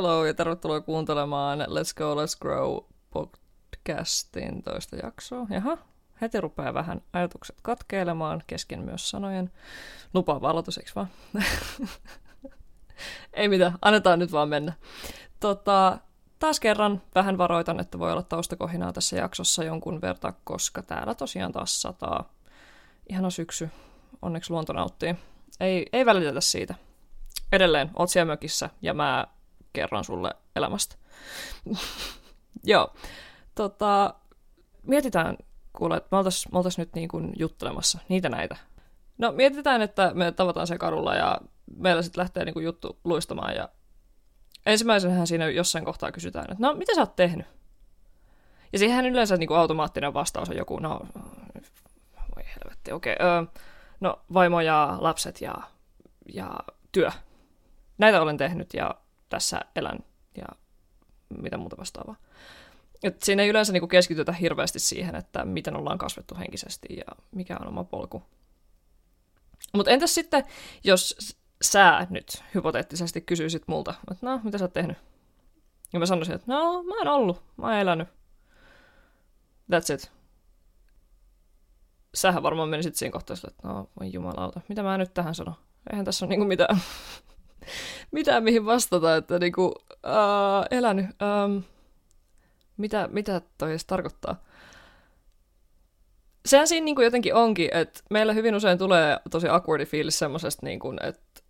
hello 0.00 0.26
ja 0.26 0.34
tervetuloa 0.34 0.80
kuuntelemaan 0.80 1.60
Let's 1.60 1.94
Go, 1.96 2.14
Let's 2.14 2.38
Grow 2.40 2.78
podcastin 3.10 4.62
toista 4.62 4.96
jaksoa. 4.96 5.46
Jaha, 5.50 5.78
heti 6.20 6.40
rupeaa 6.40 6.74
vähän 6.74 7.02
ajatukset 7.12 7.56
katkeilemaan, 7.62 8.42
kesken 8.46 8.80
myös 8.80 9.10
sanojen. 9.10 9.50
Aloitus, 10.42 10.78
eikö 10.78 10.90
vaan? 10.96 11.08
Ei 13.32 13.48
mitään, 13.48 13.78
annetaan 13.82 14.18
nyt 14.18 14.32
vaan 14.32 14.48
mennä. 14.48 14.72
Tota, 15.40 15.98
taas 16.38 16.60
kerran 16.60 17.02
vähän 17.14 17.38
varoitan, 17.38 17.80
että 17.80 17.98
voi 17.98 18.12
olla 18.12 18.22
taustakohinaa 18.22 18.92
tässä 18.92 19.16
jaksossa 19.16 19.64
jonkun 19.64 20.00
verta, 20.00 20.32
koska 20.44 20.82
täällä 20.82 21.14
tosiaan 21.14 21.52
taas 21.52 21.82
sataa. 21.82 22.32
Ihana 23.08 23.30
syksy, 23.30 23.70
onneksi 24.22 24.50
luonto 24.50 24.72
nauttii. 24.72 25.14
Ei, 25.60 25.86
ei 25.92 26.06
välitetä 26.06 26.40
siitä. 26.40 26.74
Edelleen, 27.52 27.90
oot 27.98 28.10
siellä 28.10 28.32
mökissä 28.32 28.70
ja 28.82 28.94
mä 28.94 29.26
kerron 29.72 30.04
sulle 30.04 30.30
elämästä. 30.56 30.96
Joo, 32.64 32.94
tota, 33.54 34.14
mietitään, 34.82 35.36
kuule, 35.72 35.96
että 35.96 36.08
me 36.10 36.18
oltaisiin 36.18 36.56
oltais 36.56 36.78
nyt 36.78 36.94
niin 36.94 37.08
kuin 37.08 37.32
juttelemassa 37.38 37.98
niitä 38.08 38.28
näitä. 38.28 38.56
No 39.18 39.32
mietitään, 39.32 39.82
että 39.82 40.10
me 40.14 40.32
tavataan 40.32 40.66
se 40.66 40.78
karulla 40.78 41.14
ja 41.14 41.40
meillä 41.76 42.02
sitten 42.02 42.20
lähtee 42.20 42.44
niin 42.44 42.52
kuin 42.54 42.64
juttu 42.64 42.98
luistamaan 43.04 43.54
ja 43.54 43.68
ensimmäisenhän 44.66 45.26
siinä 45.26 45.48
jossain 45.48 45.84
kohtaa 45.84 46.12
kysytään, 46.12 46.50
että 46.50 46.66
no 46.66 46.74
mitä 46.74 46.94
sä 46.94 47.00
oot 47.00 47.16
tehnyt? 47.16 47.46
Ja 48.72 48.78
siihen 48.78 49.06
yleensä 49.06 49.36
niin 49.36 49.48
kuin 49.48 49.58
automaattinen 49.58 50.14
vastaus 50.14 50.50
on 50.50 50.56
joku, 50.56 50.78
no 50.78 51.00
voi 52.36 52.44
helvetti, 52.56 52.92
okei, 52.92 53.14
okay, 53.14 53.62
no 54.00 54.20
vaimo 54.34 54.60
ja 54.60 54.96
lapset 55.00 55.40
ja, 55.40 55.54
ja 56.34 56.54
työ. 56.92 57.10
Näitä 57.98 58.22
olen 58.22 58.36
tehnyt 58.36 58.74
ja 58.74 58.94
tässä 59.30 59.60
elän 59.76 59.98
ja 60.36 60.44
mitä 61.38 61.56
muuta 61.56 61.76
vastaavaa. 61.76 62.16
Et 63.02 63.22
siinä 63.22 63.42
ei 63.42 63.48
yleensä 63.48 63.72
niin 63.72 63.80
kuin 63.80 63.88
keskitytä 63.88 64.32
hirveästi 64.32 64.78
siihen, 64.78 65.14
että 65.14 65.44
miten 65.44 65.76
ollaan 65.76 65.98
kasvettu 65.98 66.36
henkisesti 66.38 66.88
ja 66.96 67.16
mikä 67.30 67.56
on 67.60 67.68
oma 67.68 67.84
polku. 67.84 68.22
Mutta 69.74 69.90
entäs 69.90 70.14
sitten, 70.14 70.44
jos 70.84 71.36
sä 71.62 72.06
nyt 72.10 72.42
hypoteettisesti 72.54 73.20
kysyisit 73.20 73.62
multa, 73.66 73.94
että 74.10 74.26
no, 74.26 74.40
mitä 74.44 74.58
sä 74.58 74.64
oot 74.64 74.72
tehnyt? 74.72 74.96
Ja 75.92 75.98
mä 75.98 76.06
sanoisin, 76.06 76.34
että 76.34 76.52
no, 76.52 76.82
mä 76.82 76.94
oon 76.98 77.08
ollut, 77.08 77.42
mä 77.56 77.66
oon 77.66 77.74
elänyt. 77.74 78.08
That's 79.72 79.94
it. 79.94 80.12
Sähän 82.14 82.42
varmaan 82.42 82.68
menisit 82.68 82.96
siinä 82.96 83.12
kohtaa 83.12 83.36
että 83.48 83.68
no, 83.68 83.90
voi 84.00 84.12
jumalauta, 84.12 84.60
mitä 84.68 84.82
mä 84.82 84.98
nyt 84.98 85.14
tähän 85.14 85.34
sanon? 85.34 85.54
Eihän 85.90 86.04
tässä 86.04 86.26
ole 86.26 86.30
niinku 86.30 86.44
mitään, 86.44 86.80
mitään 88.10 88.44
mihin 88.44 88.66
vastata, 88.66 89.16
että 89.16 89.38
niinku, 89.38 89.64
uh, 89.66 90.66
elänyt. 90.70 91.06
Um, 91.06 91.62
mitä, 92.76 93.08
mitä 93.12 93.40
toi 93.58 93.70
edes 93.70 93.84
tarkoittaa? 93.84 94.36
Sehän 96.46 96.68
siinä 96.68 96.84
niin 96.84 96.94
kuin 96.94 97.04
jotenkin 97.04 97.34
onkin, 97.34 97.68
että 97.72 98.00
meillä 98.10 98.32
hyvin 98.32 98.54
usein 98.54 98.78
tulee 98.78 99.20
tosi 99.30 99.48
awkwardi 99.48 99.86
fiilis 99.86 100.18
semmoisesta, 100.18 100.66
niin 100.66 100.78
kuin, 100.78 100.98
että 101.02 101.42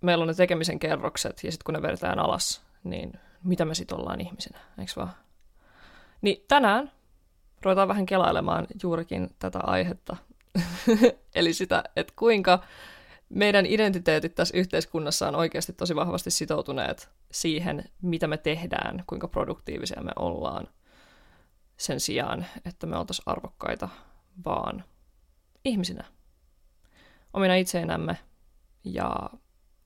meillä 0.00 0.22
on 0.22 0.28
ne 0.28 0.34
tekemisen 0.34 0.78
kerrokset, 0.78 1.44
ja 1.44 1.52
sitten 1.52 1.64
kun 1.64 1.74
ne 1.74 1.82
vedetään 1.82 2.18
alas, 2.18 2.62
niin 2.84 3.12
mitä 3.44 3.64
me 3.64 3.74
sitten 3.74 3.98
ollaan 3.98 4.20
ihmisenä, 4.20 4.58
eikö 4.78 4.92
vaan? 4.96 5.12
Niin 6.20 6.44
tänään 6.48 6.90
ruvetaan 7.62 7.88
vähän 7.88 8.06
kelailemaan 8.06 8.66
juurikin 8.82 9.30
tätä 9.38 9.58
aihetta. 9.62 10.16
Eli 11.34 11.52
sitä, 11.52 11.84
että 11.96 12.12
kuinka 12.16 12.62
meidän 13.28 13.66
identiteetit 13.66 14.34
tässä 14.34 14.56
yhteiskunnassa 14.56 15.28
on 15.28 15.34
oikeasti 15.34 15.72
tosi 15.72 15.96
vahvasti 15.96 16.30
sitoutuneet 16.30 17.10
siihen, 17.30 17.84
mitä 18.02 18.26
me 18.26 18.36
tehdään, 18.36 19.04
kuinka 19.06 19.28
produktiivisia 19.28 20.02
me 20.02 20.12
ollaan, 20.16 20.68
sen 21.76 22.00
sijaan, 22.00 22.46
että 22.64 22.86
me 22.86 22.96
oltaisiin 22.96 23.24
arvokkaita 23.26 23.88
vaan 24.44 24.84
ihmisinä, 25.64 26.04
omina 27.32 27.54
itseinämme 27.54 28.18
ja 28.84 29.30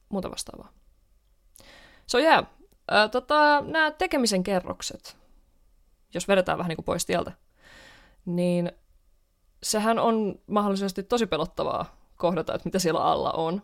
muuta 0.09 0.31
vastaavaa. 0.31 0.73
So 2.07 2.19
yeah, 2.19 2.47
tota, 3.11 3.61
nämä 3.61 3.91
tekemisen 3.91 4.43
kerrokset, 4.43 5.17
jos 6.15 6.29
vedetään 6.29 6.59
vähän 6.59 6.69
niin 6.69 6.77
kuin 6.77 6.85
pois 6.85 7.07
tieltä, 7.07 7.33
niin 8.25 8.73
sehän 9.63 9.99
on 9.99 10.41
mahdollisesti 10.47 11.03
tosi 11.03 11.27
pelottavaa 11.27 12.02
kohdata, 12.23 12.55
että 12.55 12.67
mitä 12.67 12.79
siellä 12.79 13.01
alla 13.01 13.33
on, 13.33 13.63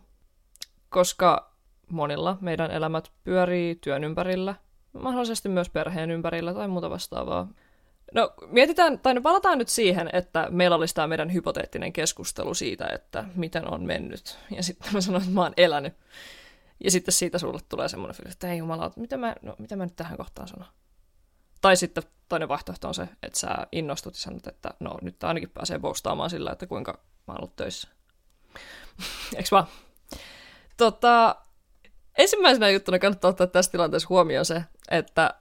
koska 0.88 1.54
monilla 1.90 2.38
meidän 2.40 2.70
elämät 2.70 3.12
pyörii 3.24 3.74
työn 3.74 4.04
ympärillä, 4.04 4.54
mahdollisesti 4.92 5.48
myös 5.48 5.70
perheen 5.70 6.10
ympärillä 6.10 6.54
tai 6.54 6.68
muuta 6.68 6.90
vastaavaa. 6.90 7.48
No 8.14 8.34
mietitään, 8.46 8.98
tai 8.98 9.14
no 9.14 9.20
palataan 9.20 9.58
nyt 9.58 9.68
siihen, 9.68 10.10
että 10.12 10.48
meillä 10.50 10.76
olisi 10.76 10.94
tämä 10.94 11.06
meidän 11.06 11.32
hypoteettinen 11.32 11.92
keskustelu 11.92 12.54
siitä, 12.54 12.86
että 12.86 13.24
miten 13.34 13.72
on 13.74 13.82
mennyt. 13.82 14.38
Ja 14.56 14.62
sitten 14.62 14.92
mä 14.92 15.00
sanoin, 15.00 15.22
että 15.22 15.34
mä 15.34 15.42
oon 15.42 15.52
elänyt. 15.56 15.94
Ja 16.84 16.90
sitten 16.90 17.14
siitä 17.14 17.38
sulle 17.38 17.60
tulee 17.68 17.88
semmoinen 17.88 18.16
fiilis, 18.16 18.32
että 18.32 18.52
ei 18.52 18.58
jumala, 18.58 18.90
mitä 18.96 19.16
mä, 19.16 19.34
no, 19.42 19.54
mitä 19.58 19.76
mä 19.76 19.84
nyt 19.84 19.96
tähän 19.96 20.16
kohtaan 20.16 20.48
sanon. 20.48 20.68
Tai 21.60 21.76
sitten 21.76 22.02
toinen 22.28 22.48
vaihtoehto 22.48 22.88
on 22.88 22.94
se, 22.94 23.08
että 23.22 23.38
sä 23.38 23.66
innostut 23.72 24.14
ja 24.14 24.20
sanot, 24.20 24.46
että 24.46 24.74
no 24.80 24.98
nyt 25.02 25.24
ainakin 25.24 25.50
pääsee 25.50 25.78
boostaamaan 25.78 26.30
sillä, 26.30 26.52
että 26.52 26.66
kuinka 26.66 26.92
mä 27.26 27.34
oon 27.34 27.40
ollut 27.40 27.56
töissä. 27.56 27.88
Eikö 29.36 29.48
vaan? 29.50 29.66
Tota, 30.76 31.36
ensimmäisenä 32.18 32.70
juttuna 32.70 32.98
kannattaa 32.98 33.28
ottaa 33.28 33.46
tässä 33.46 33.72
tilanteessa 33.72 34.08
huomioon 34.08 34.44
se, 34.44 34.64
että 34.90 35.34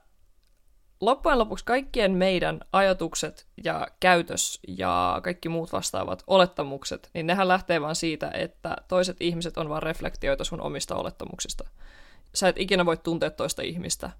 loppujen 1.00 1.38
lopuksi 1.38 1.64
kaikkien 1.64 2.12
meidän 2.12 2.60
ajatukset 2.72 3.46
ja 3.64 3.88
käytös 4.00 4.60
ja 4.68 5.20
kaikki 5.24 5.48
muut 5.48 5.72
vastaavat 5.72 6.24
olettamukset, 6.26 7.10
niin 7.14 7.26
nehän 7.26 7.48
lähtee 7.48 7.80
vaan 7.80 7.96
siitä, 7.96 8.30
että 8.34 8.76
toiset 8.88 9.16
ihmiset 9.20 9.58
on 9.58 9.68
vain 9.68 9.82
reflektioita 9.82 10.44
sun 10.44 10.60
omista 10.60 10.96
olettamuksista. 10.96 11.64
Sä 12.34 12.48
et 12.48 12.58
ikinä 12.58 12.86
voi 12.86 12.96
tuntea 12.96 13.30
toista 13.30 13.62
ihmistä 13.62 14.10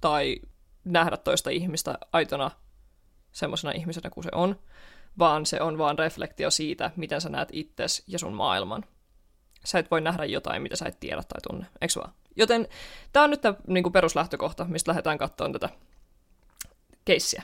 tai 0.00 0.36
nähdä 0.84 1.16
toista 1.16 1.50
ihmistä 1.50 1.98
aitona 2.12 2.50
semmoisena 3.32 3.72
ihmisenä 3.72 4.10
kuin 4.10 4.24
se 4.24 4.30
on, 4.34 4.58
vaan 5.18 5.46
se 5.46 5.60
on 5.60 5.78
vaan 5.78 5.98
reflektio 5.98 6.50
siitä, 6.50 6.90
miten 6.96 7.20
sä 7.20 7.28
näet 7.28 7.48
itses 7.52 8.04
ja 8.06 8.18
sun 8.18 8.32
maailman. 8.32 8.84
Sä 9.64 9.78
et 9.78 9.90
voi 9.90 10.00
nähdä 10.00 10.24
jotain, 10.24 10.62
mitä 10.62 10.76
sä 10.76 10.86
et 10.86 11.00
tiedä 11.00 11.22
tai 11.22 11.40
tunne, 11.48 11.66
eikö 11.80 12.00
vaan? 12.00 12.12
Joten 12.36 12.68
tämä 13.12 13.24
on 13.24 13.30
nyt 13.30 13.40
tämä 13.40 13.54
niin 13.66 13.92
peruslähtökohta, 13.92 14.64
mistä 14.64 14.90
lähdetään 14.90 15.18
katsomaan 15.18 15.52
tätä 15.52 15.68
keissiä. 17.04 17.42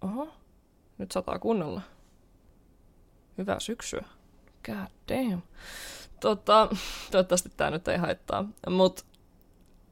Oho, 0.00 0.28
nyt 0.98 1.12
sataa 1.12 1.38
kunnolla. 1.38 1.80
Hyvää 3.38 3.60
syksyä. 3.60 4.04
God 4.66 4.88
damn. 5.08 5.42
Tota, 6.20 6.68
toivottavasti 7.10 7.48
tämä 7.56 7.70
nyt 7.70 7.88
ei 7.88 7.96
haittaa. 7.96 8.44
Mutta 8.70 9.04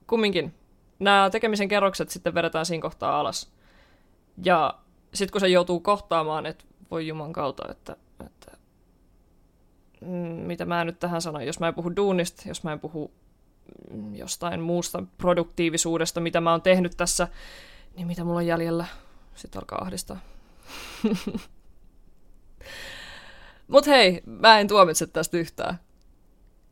kumminkin, 0.07 0.55
nämä 0.99 1.31
tekemisen 1.31 1.69
kerrokset 1.69 2.11
sitten 2.11 2.35
vedetään 2.35 2.67
siinä 2.67 2.83
kohtaa 2.83 3.21
alas. 3.21 3.53
Ja 4.45 4.79
sitten 5.15 5.33
kun 5.33 5.41
se 5.41 5.49
joutuu 5.49 5.81
kohtaamaan, 5.81 6.47
että 6.47 6.65
voi 6.91 7.07
juman 7.07 7.33
kautta, 7.33 7.71
että, 7.71 7.97
että 8.27 8.53
mm, 10.01 10.09
mitä 10.47 10.65
mä 10.65 10.85
nyt 10.85 11.01
tähän 11.01 11.23
sanon, 11.23 11.47
jos 11.47 11.61
mä 11.61 11.69
en 11.69 11.75
puhu 11.75 11.97
duunista, 11.97 12.49
jos 12.49 12.65
mä 12.65 12.73
en 12.73 12.81
puhu 12.81 13.11
jostain 14.13 14.61
muusta 14.61 15.03
produktiivisuudesta, 15.19 16.21
mitä 16.21 16.41
mä 16.41 16.51
oon 16.51 16.63
tehnyt 16.63 16.93
tässä, 16.97 17.29
niin 17.97 18.07
mitä 18.07 18.25
mulla 18.25 18.39
on 18.39 18.47
jäljellä? 18.47 18.87
Sitten 19.35 19.61
alkaa 19.61 19.83
ahdistaa. 19.83 20.21
Mut 23.69 23.87
hei, 23.87 24.23
mä 24.27 24.61
en 24.61 24.69
tuomitse 24.69 25.07
tästä 25.07 25.37
yhtään. 25.37 25.81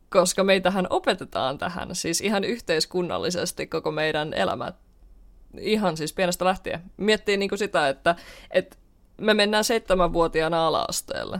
Koska 0.09 0.43
meitähän 0.43 0.87
opetetaan 0.89 1.57
tähän, 1.57 1.95
siis 1.95 2.21
ihan 2.21 2.43
yhteiskunnallisesti 2.43 3.67
koko 3.67 3.91
meidän 3.91 4.33
elämä. 4.33 4.73
Ihan 5.59 5.97
siis 5.97 6.13
pienestä 6.13 6.45
lähtien. 6.45 6.81
Miettii 6.97 7.37
niinku 7.37 7.57
sitä, 7.57 7.89
että, 7.89 8.15
että 8.51 8.77
me 9.17 9.33
mennään 9.33 9.63
seitsemänvuotiaana 9.63 10.67
ala-asteelle. 10.67 11.39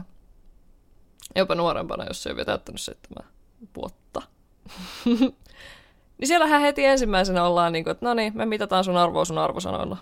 Jopa 1.34 1.54
nuorempana, 1.54 2.04
jos 2.04 2.26
ei 2.26 2.30
ole 2.30 2.36
vielä 2.36 2.46
täyttänyt 2.46 2.80
seitsemän 2.80 3.30
vuotta. 3.76 4.22
niin 6.18 6.26
siellähän 6.28 6.60
heti 6.60 6.84
ensimmäisenä 6.84 7.44
ollaan 7.44 7.72
niin 7.72 7.84
kuin, 7.84 7.92
että 7.92 8.06
no 8.06 8.14
niin, 8.14 8.32
me 8.36 8.46
mitataan 8.46 8.84
sun 8.84 8.96
arvoa 8.96 9.24
sun 9.24 9.38
arvosanoilla. 9.38 9.96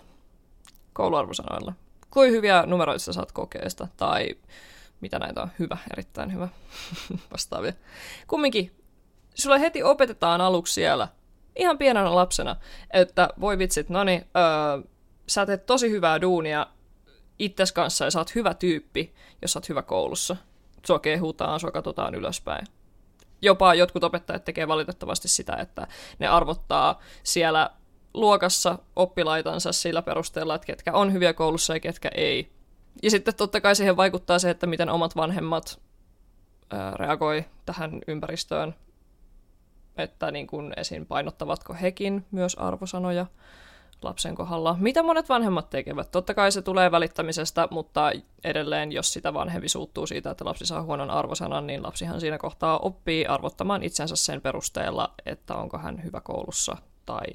Kouluarvosanoilla. 0.93 1.73
Kuin 2.11 2.33
hyviä 2.33 2.65
numeroita 2.67 2.99
sä 2.99 3.13
saat 3.13 3.33
kokeesta, 3.33 3.89
tai 3.97 4.35
mitä 5.01 5.19
näitä 5.19 5.43
on, 5.43 5.51
hyvä, 5.59 5.77
erittäin 5.93 6.33
hyvä, 6.33 6.49
vastaavia. 7.33 7.73
Kumminkin, 8.27 8.73
sulle 9.35 9.61
heti 9.61 9.83
opetetaan 9.83 10.41
aluksi 10.41 10.75
siellä, 10.75 11.09
ihan 11.57 11.79
pienenä 11.79 12.15
lapsena, 12.15 12.57
että 12.93 13.29
voi 13.41 13.59
vitsit, 13.59 13.89
no 13.89 14.05
niin, 14.05 14.27
öö, 14.37 14.91
sä 15.29 15.47
teet 15.47 15.67
tosi 15.67 15.91
hyvää 15.91 16.21
duunia 16.21 16.67
itses 17.39 17.73
kanssa 17.73 18.05
ja 18.05 18.11
sä 18.11 18.19
oot 18.19 18.35
hyvä 18.35 18.55
tyyppi, 18.55 19.15
jos 19.43 19.53
sä 19.53 19.59
oot 19.59 19.69
hyvä 19.69 19.83
koulussa. 19.83 20.37
Sua 20.87 20.99
kehutaan, 20.99 21.61
sua 21.61 21.71
katsotaan 21.71 22.15
ylöspäin 22.15 22.67
Jopa 23.45 23.75
jotkut 23.75 24.05
opettajat 24.05 24.45
tekee 24.45 24.69
valitettavasti 24.69 25.29
sitä, 25.29 25.57
että 25.57 25.87
ne 26.19 26.27
arvottaa 26.27 27.01
siellä 27.23 27.71
luokassa 28.15 28.79
oppilaitansa 28.97 29.73
sillä 29.73 30.03
perusteella, 30.03 30.55
että 30.55 30.67
ketkä 30.67 30.93
on 30.93 31.13
hyviä 31.13 31.33
koulussa 31.33 31.75
ja 31.75 31.81
ketkä 31.81 32.11
ei. 32.15 32.53
Ja 33.03 33.11
sitten 33.11 33.35
totta 33.35 33.61
kai 33.61 33.77
siihen 33.77 33.97
vaikuttaa 33.97 34.39
se, 34.39 34.51
että 34.51 34.67
miten 34.67 34.89
omat 34.89 35.17
vanhemmat 35.17 35.81
ää, 36.71 36.91
reagoi 36.97 37.45
tähän 37.67 38.01
ympäristöön, 38.09 38.75
että 39.97 40.31
niin 40.31 40.47
kuin 40.47 40.73
esim. 40.77 41.07
painottavatko 41.07 41.75
hekin 41.75 42.27
myös 42.31 42.55
arvosanoja 42.55 43.27
lapsen 44.03 44.35
kohdalla. 44.35 44.77
Mitä 44.81 45.03
monet 45.03 45.29
vanhemmat 45.29 45.71
tekevät? 45.71 46.11
Totta 46.11 46.35
kai 46.35 46.53
se 46.53 46.63
tulee 46.63 46.91
välittämisestä, 46.91 47.69
mutta 47.71 48.13
edelleen, 48.45 48.93
jos 48.93 49.13
sitä 49.13 49.35
vanhempi 49.35 49.69
suuttuu 49.69 50.07
siitä, 50.07 50.31
että 50.31 50.45
lapsi 50.45 50.67
saa 50.67 50.83
huonon 50.83 51.11
arvosanan, 51.11 51.67
niin 51.67 51.83
lapsihan 51.83 52.21
siinä 52.21 52.39
kohtaa 52.39 52.79
oppii 52.79 53.27
arvottamaan 53.27 53.83
itsensä 53.83 54.17
sen 54.17 54.41
perusteella, 54.41 55.15
että 55.27 55.55
onko 55.55 55.79
hän 55.79 56.05
hyvä 56.05 56.21
koulussa 56.21 56.77
tai 57.07 57.27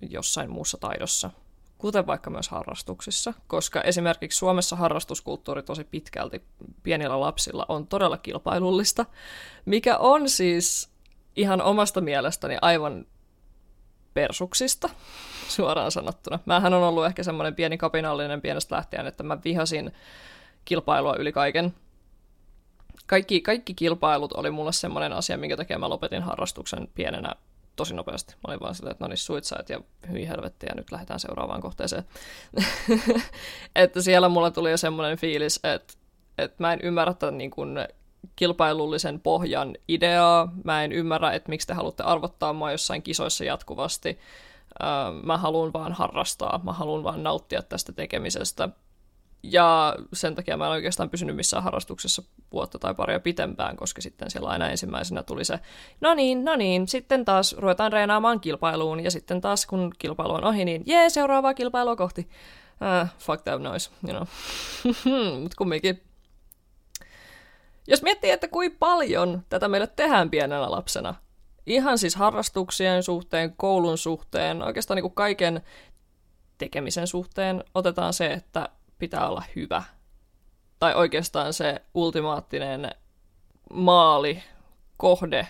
jossain 0.00 0.50
muussa 0.50 0.78
taidossa 0.78 1.30
kuten 1.78 2.06
vaikka 2.06 2.30
myös 2.30 2.48
harrastuksissa, 2.48 3.34
koska 3.46 3.80
esimerkiksi 3.80 4.38
Suomessa 4.38 4.76
harrastuskulttuuri 4.76 5.62
tosi 5.62 5.84
pitkälti 5.84 6.42
pienillä 6.82 7.20
lapsilla 7.20 7.66
on 7.68 7.86
todella 7.86 8.18
kilpailullista, 8.18 9.06
mikä 9.64 9.96
on 9.98 10.28
siis 10.28 10.93
ihan 11.36 11.62
omasta 11.62 12.00
mielestäni 12.00 12.56
aivan 12.62 13.06
persuksista, 14.14 14.88
suoraan 15.56 15.92
sanottuna. 15.92 16.38
Mähän 16.46 16.74
on 16.74 16.82
ollut 16.82 17.06
ehkä 17.06 17.22
semmoinen 17.22 17.54
pieni 17.54 17.78
kapinallinen 17.78 18.40
pienestä 18.40 18.76
lähtien, 18.76 19.06
että 19.06 19.22
mä 19.22 19.38
vihasin 19.44 19.92
kilpailua 20.64 21.16
yli 21.16 21.32
kaiken. 21.32 21.74
Kaikki, 23.06 23.40
kaikki 23.40 23.74
kilpailut 23.74 24.32
oli 24.32 24.50
mulle 24.50 24.72
semmoinen 24.72 25.12
asia, 25.12 25.38
minkä 25.38 25.56
takia 25.56 25.78
mä 25.78 25.88
lopetin 25.88 26.22
harrastuksen 26.22 26.88
pienenä 26.94 27.34
tosi 27.76 27.94
nopeasti. 27.94 28.34
Mä 28.34 28.40
olin 28.48 28.60
vaan 28.60 28.74
silleen, 28.74 28.92
että 28.92 29.04
no 29.04 29.08
niin, 29.08 29.18
suitsait 29.18 29.68
ja 29.68 29.80
hyi 30.10 30.28
helvetti, 30.28 30.66
ja 30.66 30.74
nyt 30.74 30.92
lähdetään 30.92 31.20
seuraavaan 31.20 31.60
kohteeseen. 31.60 32.04
että 33.74 34.02
siellä 34.02 34.28
mulla 34.28 34.50
tuli 34.50 34.70
jo 34.70 34.76
semmoinen 34.76 35.18
fiilis, 35.18 35.60
että, 35.64 35.94
että 36.38 36.56
mä 36.58 36.72
en 36.72 36.80
ymmärrä 36.82 37.14
tätä 37.14 37.30
niin 37.30 37.50
kuin 37.50 37.78
kilpailullisen 38.36 39.20
pohjan 39.20 39.76
ideaa. 39.88 40.52
Mä 40.64 40.84
en 40.84 40.92
ymmärrä, 40.92 41.32
että 41.32 41.48
miksi 41.48 41.66
te 41.66 41.74
haluatte 41.74 42.02
arvottaa 42.02 42.52
mua 42.52 42.72
jossain 42.72 43.02
kisoissa 43.02 43.44
jatkuvasti. 43.44 44.18
Mä 45.22 45.36
haluan 45.36 45.72
vaan 45.72 45.92
harrastaa, 45.92 46.60
mä 46.64 46.72
haluan 46.72 47.04
vaan 47.04 47.22
nauttia 47.22 47.62
tästä 47.62 47.92
tekemisestä. 47.92 48.68
Ja 49.42 49.96
sen 50.12 50.34
takia 50.34 50.56
mä 50.56 50.66
en 50.66 50.70
oikeastaan 50.70 51.10
pysynyt 51.10 51.36
missään 51.36 51.62
harrastuksessa 51.62 52.22
vuotta 52.52 52.78
tai 52.78 52.94
paria 52.94 53.20
pitempään, 53.20 53.76
koska 53.76 54.02
sitten 54.02 54.30
siellä 54.30 54.48
aina 54.48 54.68
ensimmäisenä 54.68 55.22
tuli 55.22 55.44
se, 55.44 55.60
no 56.00 56.14
niin, 56.14 56.44
no 56.44 56.56
niin, 56.56 56.88
sitten 56.88 57.24
taas 57.24 57.52
ruvetaan 57.52 57.92
reenaamaan 57.92 58.40
kilpailuun, 58.40 59.00
ja 59.00 59.10
sitten 59.10 59.40
taas 59.40 59.66
kun 59.66 59.92
kilpailu 59.98 60.32
on 60.32 60.44
ohi, 60.44 60.64
niin 60.64 60.82
jee, 60.86 61.10
seuraavaa 61.10 61.54
kilpailua 61.54 61.96
kohti. 61.96 62.28
Uh, 62.80 63.08
fuck 63.18 63.42
that 63.42 63.62
noise, 63.62 63.90
you 64.08 64.16
know. 64.16 64.26
Mutta 65.42 65.54
kumminkin. 65.58 66.02
Jos 67.86 68.02
miettii, 68.02 68.30
että 68.30 68.48
kuinka 68.48 68.76
paljon 68.78 69.42
tätä 69.48 69.68
meille 69.68 69.86
tehdään 69.86 70.30
pienenä 70.30 70.70
lapsena, 70.70 71.14
ihan 71.66 71.98
siis 71.98 72.16
harrastuksien 72.16 73.02
suhteen, 73.02 73.56
koulun 73.56 73.98
suhteen, 73.98 74.62
oikeastaan 74.62 74.96
niin 74.96 75.02
kuin 75.02 75.14
kaiken 75.14 75.62
tekemisen 76.58 77.06
suhteen, 77.06 77.64
otetaan 77.74 78.12
se, 78.12 78.32
että 78.32 78.68
pitää 78.98 79.28
olla 79.28 79.42
hyvä. 79.56 79.82
Tai 80.78 80.94
oikeastaan 80.94 81.52
se 81.52 81.82
ultimaattinen 81.94 82.90
maali, 83.72 84.42
kohde 84.96 85.48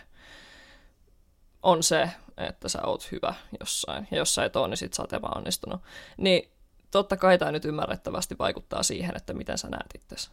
on 1.63 1.83
se, 1.83 2.11
että 2.37 2.69
sä 2.69 2.83
oot 2.87 3.13
hyvä 3.13 3.35
jossain. 3.61 4.09
Ja 4.11 4.17
jos 4.17 4.35
sä 4.35 4.45
et 4.45 4.57
ole, 4.57 4.69
niin 4.69 4.77
sit 4.77 4.93
sä 4.93 5.03
oot 5.03 5.13
epäonnistunut. 5.13 5.81
Niin 6.17 6.51
totta 6.91 7.17
kai 7.17 7.39
tämä 7.39 7.53
nyt 7.53 7.65
ymmärrettävästi 7.65 8.39
vaikuttaa 8.39 8.83
siihen, 8.83 9.17
että 9.17 9.35
miten 9.35 9.59
sä 9.59 9.69
näet 9.69 9.91
itsesi. 9.95 10.31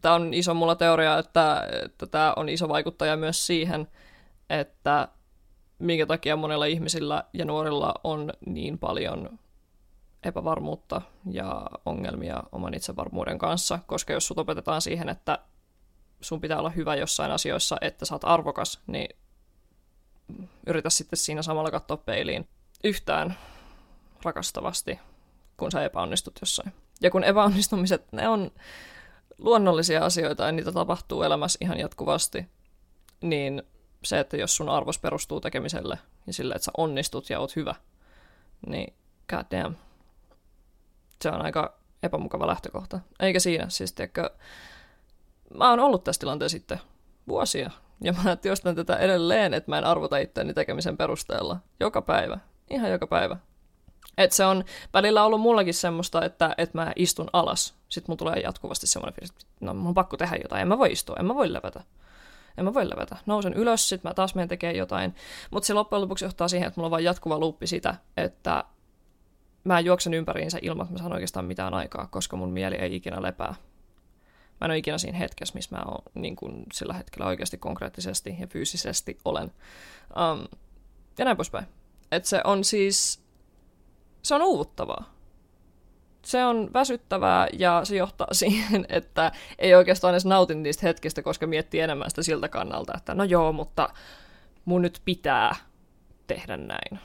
Tämä 0.00 0.14
on 0.14 0.34
iso 0.34 0.54
mulla 0.54 0.74
teoria, 0.74 1.18
että, 1.18 1.68
että 1.84 2.06
tämä 2.06 2.32
on 2.36 2.48
iso 2.48 2.68
vaikuttaja 2.68 3.16
myös 3.16 3.46
siihen, 3.46 3.88
että 4.50 5.08
minkä 5.78 6.06
takia 6.06 6.36
monilla 6.36 6.64
ihmisillä 6.64 7.24
ja 7.32 7.44
nuorilla 7.44 7.94
on 8.04 8.32
niin 8.46 8.78
paljon 8.78 9.38
epävarmuutta 10.22 11.02
ja 11.30 11.66
ongelmia 11.86 12.42
oman 12.52 12.74
itsevarmuuden 12.74 13.38
kanssa, 13.38 13.78
koska 13.86 14.12
jos 14.12 14.26
sut 14.26 14.38
opetetaan 14.38 14.82
siihen, 14.82 15.08
että 15.08 15.38
sun 16.20 16.40
pitää 16.40 16.58
olla 16.58 16.70
hyvä 16.70 16.94
jossain 16.94 17.32
asioissa, 17.32 17.76
että 17.80 18.04
sä 18.04 18.14
oot 18.14 18.24
arvokas, 18.24 18.80
niin 18.86 19.16
yritä 20.66 20.90
sitten 20.90 21.16
siinä 21.16 21.42
samalla 21.42 21.70
katsoa 21.70 21.96
peiliin 21.96 22.48
yhtään 22.84 23.38
rakastavasti, 24.22 24.98
kun 25.56 25.70
sä 25.70 25.84
epäonnistut 25.84 26.38
jossain. 26.40 26.72
Ja 27.00 27.10
kun 27.10 27.24
epäonnistumiset, 27.24 28.12
ne 28.12 28.28
on 28.28 28.50
luonnollisia 29.38 30.04
asioita 30.04 30.44
ja 30.44 30.52
niitä 30.52 30.72
tapahtuu 30.72 31.22
elämässä 31.22 31.58
ihan 31.62 31.78
jatkuvasti, 31.78 32.46
niin 33.20 33.62
se, 34.04 34.20
että 34.20 34.36
jos 34.36 34.56
sun 34.56 34.68
arvos 34.68 34.98
perustuu 34.98 35.40
tekemiselle 35.40 35.98
ja 36.26 36.32
sille, 36.32 36.54
että 36.54 36.64
sä 36.64 36.72
onnistut 36.76 37.30
ja 37.30 37.40
oot 37.40 37.56
hyvä, 37.56 37.74
niin 38.66 38.94
god 39.30 39.46
damn, 39.50 39.76
se 41.22 41.28
on 41.28 41.42
aika 41.42 41.78
epämukava 42.02 42.46
lähtökohta. 42.46 43.00
Eikä 43.20 43.40
siinä, 43.40 43.68
siis 43.68 43.92
tiedätkö, 43.92 44.30
mä 45.54 45.70
oon 45.70 45.80
ollut 45.80 46.04
tässä 46.04 46.20
tilanteessa 46.20 46.58
sitten 46.58 46.80
vuosia, 47.28 47.70
ja 48.00 48.14
mä 48.24 48.36
työstän 48.36 48.74
tätä 48.74 48.96
edelleen, 48.96 49.54
että 49.54 49.70
mä 49.70 49.78
en 49.78 49.84
arvota 49.84 50.18
itseäni 50.18 50.54
tekemisen 50.54 50.96
perusteella. 50.96 51.56
Joka 51.80 52.02
päivä. 52.02 52.38
Ihan 52.70 52.90
joka 52.90 53.06
päivä. 53.06 53.36
Et 54.18 54.32
se 54.32 54.44
on 54.44 54.64
välillä 54.94 55.24
ollut 55.24 55.40
mullakin 55.40 55.74
semmoista, 55.74 56.24
että, 56.24 56.54
että 56.58 56.78
mä 56.78 56.92
istun 56.96 57.30
alas. 57.32 57.74
Sitten 57.96 58.12
mun 58.12 58.16
tulee 58.16 58.40
jatkuvasti 58.40 58.86
semmoinen 58.86 59.14
fiilis, 59.14 59.30
että 59.30 59.44
no 59.60 59.74
mun 59.74 59.86
on 59.86 59.94
pakko 59.94 60.16
tehdä 60.16 60.36
jotain. 60.42 60.62
En 60.62 60.68
mä 60.68 60.78
voi 60.78 60.92
istua, 60.92 61.16
en 61.18 61.26
mä 61.26 61.34
voi 61.34 61.52
levätä. 61.52 61.80
En 62.58 62.64
mä 62.64 62.74
voi 62.74 62.90
levätä. 62.90 63.16
Nousen 63.26 63.54
ylös, 63.54 63.88
sit 63.88 64.04
mä 64.04 64.14
taas 64.14 64.34
menen 64.34 64.48
tekemään 64.48 64.76
jotain. 64.76 65.14
Mutta 65.50 65.66
se 65.66 65.74
loppujen 65.74 66.02
lopuksi 66.02 66.24
johtaa 66.24 66.48
siihen, 66.48 66.68
että 66.68 66.80
mulla 66.80 66.86
on 66.86 66.90
vain 66.90 67.04
jatkuva 67.04 67.38
luuppi 67.38 67.66
sitä, 67.66 67.94
että 68.16 68.64
mä 69.64 69.80
juoksen 69.80 70.14
ympäriinsä 70.14 70.58
ilman, 70.62 70.84
että 70.84 70.94
mä 70.94 70.98
saan 70.98 71.12
oikeastaan 71.12 71.44
mitään 71.44 71.74
aikaa, 71.74 72.06
koska 72.06 72.36
mun 72.36 72.50
mieli 72.50 72.74
ei 72.74 72.96
ikinä 72.96 73.22
lepää. 73.22 73.54
Mä 74.60 74.64
en 74.64 74.70
ole 74.70 74.78
ikinä 74.78 74.98
siinä 74.98 75.18
hetkessä, 75.18 75.54
missä 75.54 75.76
mä 75.76 75.82
oon 75.86 76.02
niin 76.14 76.36
kuin 76.36 76.66
sillä 76.72 76.94
hetkellä 76.94 77.26
oikeasti 77.26 77.58
konkreettisesti 77.58 78.36
ja 78.40 78.46
fyysisesti 78.46 79.18
olen. 79.24 79.52
Um, 80.32 80.46
ja 81.18 81.24
näin 81.24 81.36
poispäin. 81.36 81.66
Että 82.12 82.28
se 82.28 82.40
on 82.44 82.64
siis, 82.64 83.22
se 84.22 84.34
on 84.34 84.42
uuvuttavaa. 84.42 85.15
Se 86.26 86.44
on 86.44 86.70
väsyttävää 86.74 87.48
ja 87.52 87.80
se 87.84 87.96
johtaa 87.96 88.28
siihen, 88.42 88.86
että 88.88 89.32
ei 89.58 89.74
oikeastaan 89.74 90.14
edes 90.14 90.24
nauti 90.24 90.54
niistä 90.54 90.86
hetkistä, 90.86 91.22
koska 91.22 91.46
miettii 91.46 91.80
enemmän 91.80 92.10
sitä 92.10 92.22
siltä 92.22 92.48
kannalta, 92.48 92.92
että 92.96 93.14
no 93.14 93.24
joo, 93.24 93.52
mutta 93.52 93.88
mun 94.64 94.82
nyt 94.82 95.02
pitää 95.04 95.56
tehdä 96.26 96.56
näin. 96.56 97.00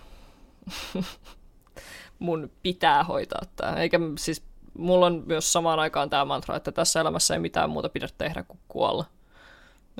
mun 2.19 2.51
pitää 2.63 3.03
hoitaa 3.03 3.41
tämä. 3.55 3.75
Eikä 3.75 3.99
siis, 4.17 4.43
mulla 4.77 5.05
on 5.05 5.23
myös 5.25 5.53
samaan 5.53 5.79
aikaan 5.79 6.09
tämä 6.09 6.25
mantra, 6.25 6.55
että 6.55 6.71
tässä 6.71 7.01
elämässä 7.01 7.33
ei 7.33 7.39
mitään 7.39 7.69
muuta 7.69 7.89
pidä 7.89 8.07
tehdä 8.17 8.43
kuin 8.43 8.59
kuolla. 8.67 9.05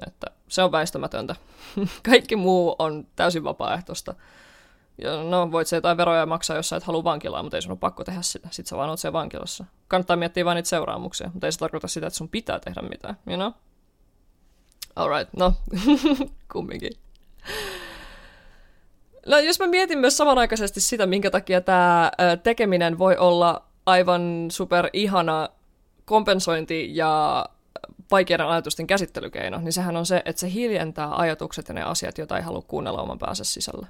Että 0.07 0.27
se 0.47 0.63
on 0.63 0.71
väistämätöntä. 0.71 1.35
Kaikki 2.09 2.35
muu 2.35 2.75
on 2.79 3.07
täysin 3.15 3.43
vapaaehtoista. 3.43 4.15
Ja 5.01 5.23
no, 5.23 5.51
voit 5.51 5.67
se 5.67 5.75
jotain 5.75 5.97
veroja 5.97 6.25
maksaa, 6.25 6.55
jos 6.55 6.69
sä 6.69 6.75
et 6.75 6.83
halua 6.83 7.03
vankilaa, 7.03 7.43
mutta 7.43 7.57
ei 7.57 7.61
sun 7.61 7.71
ole 7.71 7.79
pakko 7.79 8.03
tehdä 8.03 8.21
sitä. 8.21 8.47
Sitten 8.51 8.69
sä 8.69 8.77
vaan 8.77 8.89
oot 8.89 8.99
siellä 8.99 9.13
vankilassa. 9.13 9.65
Kannattaa 9.87 10.15
miettiä 10.15 10.45
vain 10.45 10.55
niitä 10.55 10.69
seuraamuksia, 10.69 11.29
mutta 11.33 11.47
ei 11.47 11.51
se 11.51 11.59
tarkoita 11.59 11.87
sitä, 11.87 12.07
että 12.07 12.17
sun 12.17 12.29
pitää 12.29 12.59
tehdä 12.59 12.81
mitään, 12.81 13.17
you 13.27 13.35
know? 13.37 13.51
Alright, 14.95 15.33
no, 15.37 15.53
kumminkin. 16.53 16.91
No 19.25 19.39
jos 19.39 19.59
mä 19.59 19.67
mietin 19.67 19.99
myös 19.99 20.17
samanaikaisesti 20.17 20.81
sitä, 20.81 21.05
minkä 21.05 21.31
takia 21.31 21.61
tämä 21.61 22.11
tekeminen 22.43 22.97
voi 22.97 23.17
olla 23.17 23.65
aivan 23.85 24.47
super 24.51 24.89
ihana 24.93 25.49
kompensointi 26.05 26.95
ja 26.95 27.45
vaikeiden 28.11 28.47
ajatusten 28.47 28.87
käsittelykeino, 28.87 29.57
niin 29.57 29.73
sehän 29.73 29.97
on 29.97 30.05
se, 30.05 30.21
että 30.25 30.39
se 30.39 30.51
hiljentää 30.51 31.15
ajatukset 31.15 31.67
ja 31.67 31.73
ne 31.73 31.83
asiat, 31.83 32.17
joita 32.17 32.37
ei 32.37 32.43
halua 32.43 32.61
kuunnella 32.61 33.01
oman 33.01 33.19
päänsä 33.19 33.43
sisällä. 33.43 33.87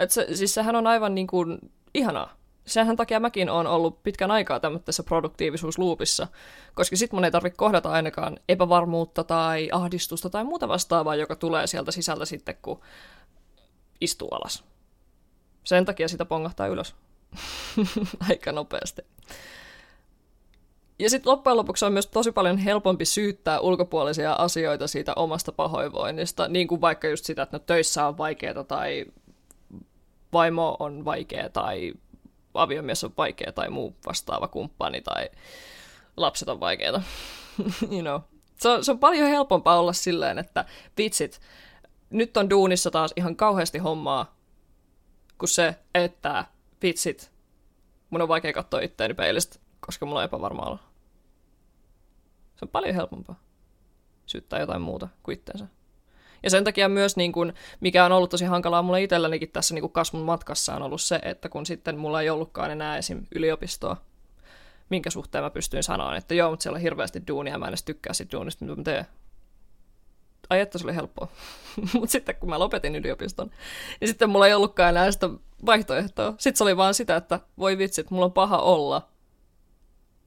Et 0.00 0.10
se, 0.10 0.26
siis 0.34 0.54
sehän 0.54 0.76
on 0.76 0.86
aivan 0.86 1.14
niin 1.14 1.26
kuin 1.26 1.58
ihanaa. 1.94 2.36
Sehän 2.66 2.96
takia 2.96 3.20
mäkin 3.20 3.50
on 3.50 3.66
ollut 3.66 4.02
pitkän 4.02 4.30
aikaa 4.30 4.60
tämmöisessä 4.60 5.02
produktiivisuusluupissa, 5.02 6.28
koska 6.74 6.96
sit 6.96 7.12
mun 7.12 7.24
ei 7.24 7.30
tarvitse 7.30 7.56
kohdata 7.56 7.90
ainakaan 7.90 8.38
epävarmuutta 8.48 9.24
tai 9.24 9.68
ahdistusta 9.72 10.30
tai 10.30 10.44
muuta 10.44 10.68
vastaavaa, 10.68 11.14
joka 11.14 11.36
tulee 11.36 11.66
sieltä 11.66 11.92
sisältä 11.92 12.24
sitten, 12.24 12.56
kun 12.62 12.80
istuu 14.00 14.28
alas. 14.28 14.64
Sen 15.64 15.84
takia 15.84 16.08
sitä 16.08 16.24
pongahtaa 16.24 16.66
ylös 16.66 16.94
aika 18.28 18.52
nopeasti. 18.52 19.02
Ja 20.98 21.10
sitten 21.10 21.30
loppujen 21.30 21.56
lopuksi 21.56 21.84
on 21.84 21.92
myös 21.92 22.06
tosi 22.06 22.32
paljon 22.32 22.58
helpompi 22.58 23.04
syyttää 23.04 23.60
ulkopuolisia 23.60 24.32
asioita 24.32 24.86
siitä 24.86 25.12
omasta 25.16 25.52
pahoinvoinnista, 25.52 26.48
niin 26.48 26.68
kuin 26.68 26.80
vaikka 26.80 27.08
just 27.08 27.24
sitä, 27.24 27.42
että 27.42 27.56
no 27.56 27.62
töissä 27.66 28.06
on 28.06 28.18
vaikeaa 28.18 28.64
tai 28.64 29.04
vaimo 30.32 30.76
on 30.78 31.04
vaikea 31.04 31.48
tai 31.48 31.92
aviomies 32.54 33.04
on 33.04 33.12
vaikea 33.16 33.52
tai 33.52 33.70
muu 33.70 33.96
vastaava 34.06 34.48
kumppani 34.48 35.00
tai 35.00 35.28
lapset 36.16 36.48
on 36.48 36.60
vaikeita. 36.60 37.02
you 37.92 38.00
know. 38.00 38.20
se, 38.56 38.68
on, 38.68 38.84
se 38.84 38.90
on 38.90 38.98
paljon 38.98 39.28
helpompaa 39.28 39.80
olla 39.80 39.92
silleen, 39.92 40.38
että 40.38 40.64
vitsit, 40.98 41.40
nyt 42.10 42.36
on 42.36 42.50
duunissa 42.50 42.90
taas 42.90 43.12
ihan 43.16 43.36
kauheasti 43.36 43.78
hommaa, 43.78 44.34
kuin 45.38 45.48
se, 45.48 45.76
että 45.94 46.44
vitsit, 46.82 47.32
mun 48.10 48.22
on 48.22 48.28
vaikea 48.28 48.52
katsoa 48.52 48.80
itteeni 48.80 49.14
peilistä, 49.14 49.58
koska 49.80 50.06
mulla 50.06 50.18
on 50.18 50.24
epävarma 50.24 50.62
olo. 50.62 50.78
Se 52.56 52.64
on 52.64 52.68
paljon 52.68 52.94
helpompaa 52.94 53.40
syyttää 54.26 54.60
jotain 54.60 54.82
muuta 54.82 55.08
kuin 55.22 55.34
itteensä. 55.38 55.66
Ja 56.42 56.50
sen 56.50 56.64
takia 56.64 56.88
myös, 56.88 57.16
niin 57.16 57.32
kun, 57.32 57.52
mikä 57.80 58.04
on 58.04 58.12
ollut 58.12 58.30
tosi 58.30 58.44
hankalaa 58.44 58.82
mulle 58.82 59.02
itsellänikin 59.02 59.50
tässä 59.50 59.74
niin 59.74 59.92
kasvun 59.92 60.22
matkassa, 60.22 60.74
on 60.74 60.82
ollut 60.82 61.00
se, 61.00 61.20
että 61.22 61.48
kun 61.48 61.66
sitten 61.66 61.98
mulla 61.98 62.22
ei 62.22 62.30
ollutkaan 62.30 62.70
enää 62.70 62.96
esim. 62.96 63.26
yliopistoa, 63.34 63.96
minkä 64.88 65.10
suhteen 65.10 65.44
mä 65.44 65.50
pystyin 65.50 65.82
sanoa, 65.82 66.16
että 66.16 66.34
joo, 66.34 66.50
mutta 66.50 66.62
siellä 66.62 66.76
on 66.76 66.82
hirveästi 66.82 67.22
duunia, 67.28 67.58
mä 67.58 67.64
en 67.64 67.68
edes 67.68 67.82
tykkää 67.82 68.12
siitä 68.12 68.36
duunista, 68.36 68.64
mitä 68.64 68.76
mä 68.76 68.82
teen. 68.82 69.06
Ai 70.50 70.60
että 70.60 70.78
se 70.78 70.86
oli 70.86 70.94
helppoa. 70.94 71.28
mutta 71.94 72.12
sitten 72.12 72.36
kun 72.36 72.48
mä 72.48 72.58
lopetin 72.58 72.96
yliopiston, 72.96 73.50
niin 74.00 74.08
sitten 74.08 74.30
mulla 74.30 74.46
ei 74.46 74.54
ollutkaan 74.54 74.88
enää 74.88 75.12
sitä 75.12 75.30
vaihtoehtoa. 75.66 76.34
Sitten 76.38 76.56
se 76.58 76.64
oli 76.64 76.76
vaan 76.76 76.94
sitä, 76.94 77.16
että 77.16 77.40
voi 77.58 77.78
vitsi, 77.78 78.00
että 78.00 78.14
mulla 78.14 78.26
on 78.26 78.32
paha 78.32 78.58
olla, 78.58 79.08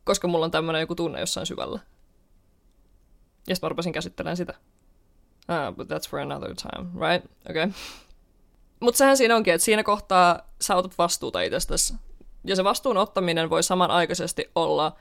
koska 0.04 0.28
mulla 0.28 0.46
on 0.46 0.52
tämmöinen 0.52 0.80
joku 0.80 0.96
tunne 0.96 1.20
jossain 1.20 1.46
syvällä. 1.46 1.80
Ja 3.48 3.56
sitten 3.56 3.66
mä 3.66 3.70
rupesin 3.70 3.94
käsittelemään 3.94 4.38
sitä. 4.38 4.54
Ah, 5.48 5.74
but 5.76 5.88
that's 5.88 6.10
for 6.10 6.20
another 6.20 6.56
time, 6.56 7.08
right? 7.08 7.32
Okay. 7.50 7.72
Mutta 8.80 8.98
sehän 8.98 9.18
siinä 9.18 9.36
onkin, 9.36 9.54
että 9.54 9.66
siinä 9.66 9.84
kohtaa 9.84 10.40
sä 10.62 10.76
otat 10.76 10.98
vastuuta 10.98 11.42
itsestäsi. 11.42 11.94
Ja 12.44 12.56
se 12.56 12.64
vastuun 12.64 12.98
ottaminen 12.98 13.50
voi 13.50 13.64
samanaikaisesti 13.64 14.52
olla 14.56 14.96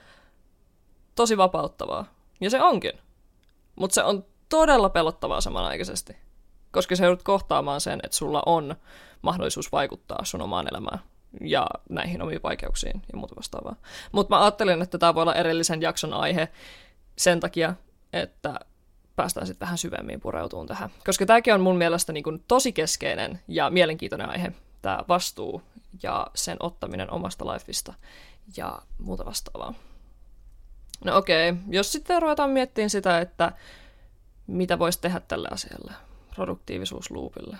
tosi 1.14 1.36
vapauttavaa. 1.36 2.04
Ja 2.40 2.50
se 2.50 2.62
onkin. 2.62 2.92
Mutta 3.76 3.94
se 3.94 4.02
on 4.02 4.24
todella 4.48 4.88
pelottavaa 4.88 5.40
samanaikaisesti. 5.40 6.16
Koska 6.72 6.96
sä 6.96 7.04
joudut 7.04 7.22
kohtaamaan 7.22 7.80
sen, 7.80 8.00
että 8.02 8.16
sulla 8.16 8.42
on 8.46 8.76
mahdollisuus 9.22 9.72
vaikuttaa 9.72 10.24
sun 10.24 10.42
omaan 10.42 10.68
elämään 10.72 10.98
ja 11.40 11.66
näihin 11.88 12.22
omiin 12.22 12.42
vaikeuksiin 12.42 13.02
ja 13.12 13.18
muuta 13.18 13.36
vastaavaa. 13.36 13.76
Mutta 14.12 14.36
mä 14.36 14.42
ajattelin, 14.42 14.82
että 14.82 14.98
tämä 14.98 15.14
voi 15.14 15.22
olla 15.22 15.34
erillisen 15.34 15.82
jakson 15.82 16.14
aihe 16.14 16.48
sen 17.18 17.40
takia, 17.40 17.74
että 18.12 18.60
päästään 19.16 19.46
sitten 19.46 19.66
vähän 19.66 19.78
syvemmin 19.78 20.20
pureutumaan 20.20 20.66
tähän. 20.66 20.90
Koska 21.06 21.26
tämäkin 21.26 21.54
on 21.54 21.60
mun 21.60 21.76
mielestä 21.76 22.12
niin 22.12 22.24
kuin 22.24 22.44
tosi 22.48 22.72
keskeinen 22.72 23.40
ja 23.48 23.70
mielenkiintoinen 23.70 24.28
aihe, 24.28 24.52
tämä 24.82 25.04
vastuu 25.08 25.62
ja 26.02 26.26
sen 26.34 26.56
ottaminen 26.60 27.10
omasta 27.10 27.46
lifeista 27.52 27.94
ja 28.56 28.82
muuta 28.98 29.24
vastaavaa. 29.24 29.74
No 31.04 31.16
okei, 31.16 31.50
okay. 31.50 31.62
jos 31.68 31.92
sitten 31.92 32.22
ruvetaan 32.22 32.50
miettimään 32.50 32.90
sitä, 32.90 33.20
että 33.20 33.52
mitä 34.46 34.78
voisi 34.78 35.00
tehdä 35.00 35.20
tälle 35.20 35.48
asialle, 35.50 35.92
produktiivisuusluupille. 36.34 37.56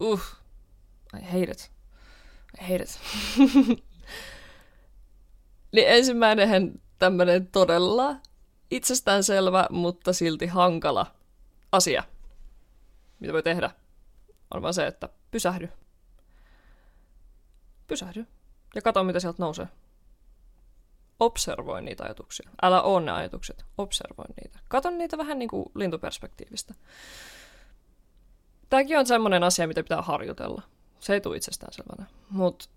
Uh, 0.00 0.20
I 1.18 1.24
hate 1.24 1.50
it. 1.50 1.70
I 2.60 2.72
hate 2.72 2.82
it. 2.82 3.00
niin 5.72 5.88
ensimmäinen 5.88 6.80
tämmöinen 6.98 7.46
todella 7.46 8.16
itsestäänselvä, 8.70 9.66
mutta 9.70 10.12
silti 10.12 10.46
hankala 10.46 11.06
asia, 11.72 12.04
mitä 13.20 13.32
voi 13.32 13.42
tehdä, 13.42 13.70
on 14.54 14.62
vaan 14.62 14.74
se, 14.74 14.86
että 14.86 15.08
pysähdy. 15.30 15.68
Pysähdy 17.86 18.26
ja 18.74 18.82
katso, 18.82 19.04
mitä 19.04 19.20
sieltä 19.20 19.42
nousee. 19.42 19.68
Observoi 21.20 21.82
niitä 21.82 22.04
ajatuksia. 22.04 22.50
Älä 22.62 22.82
ole 22.82 23.00
ne 23.00 23.12
ajatukset. 23.12 23.64
Observoi 23.78 24.24
niitä. 24.42 24.58
Kato 24.68 24.90
niitä 24.90 25.18
vähän 25.18 25.38
niin 25.38 25.48
kuin 25.48 25.66
lintuperspektiivistä. 25.74 26.74
Tämäkin 28.68 28.98
on 28.98 29.06
semmoinen 29.06 29.42
asia, 29.42 29.68
mitä 29.68 29.82
pitää 29.82 30.02
harjoitella. 30.02 30.62
Se 31.00 31.14
ei 31.14 31.20
tule 31.20 31.36
itsestäänselvänä. 31.36 32.06
Mutta 32.30 32.68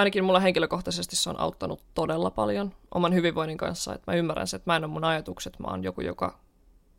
ainakin 0.00 0.24
mulla 0.24 0.40
henkilökohtaisesti 0.40 1.16
se 1.16 1.30
on 1.30 1.40
auttanut 1.40 1.84
todella 1.94 2.30
paljon 2.30 2.72
oman 2.94 3.14
hyvinvoinnin 3.14 3.58
kanssa, 3.58 3.94
että 3.94 4.12
mä 4.12 4.18
ymmärrän 4.18 4.46
se, 4.46 4.56
että 4.56 4.70
mä 4.70 4.76
en 4.76 4.84
ole 4.84 4.92
mun 4.92 5.04
ajatukset, 5.04 5.58
mä 5.58 5.66
oon 5.66 5.84
joku, 5.84 6.00
joka 6.00 6.38